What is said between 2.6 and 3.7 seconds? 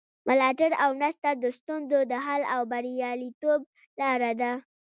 بریالیتوب